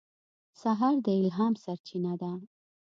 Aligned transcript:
سهار 0.61 0.95
د 1.05 1.07
الهام 1.21 1.53
سرچینه 1.63 2.13
ده. 2.21 2.31